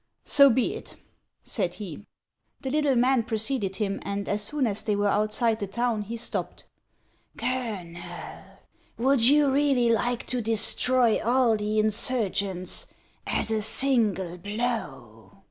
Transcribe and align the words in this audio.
"So 0.35 0.49
be 0.49 0.73
it," 0.73 0.95
said 1.43 1.75
he. 1.75 2.07
The 2.61 2.71
little 2.71 2.95
man 2.95 3.21
preceded 3.21 3.75
him, 3.75 3.99
and 4.01 4.27
as 4.27 4.41
soon 4.41 4.65
as 4.65 4.81
they 4.81 4.95
were 4.95 5.07
outside 5.09 5.59
the 5.59 5.67
town, 5.67 6.01
he 6.01 6.17
stopped." 6.17 6.65
Colonel, 7.37 8.41
would 8.97 9.21
you 9.21 9.51
really 9.51 9.91
like 9.91 10.25
to 10.25 10.41
destroy 10.41 11.21
all 11.23 11.55
the 11.55 11.77
insurgents 11.77 12.87
at 13.27 13.51
a 13.51 13.61
single 13.61 14.39
blow 14.39 15.33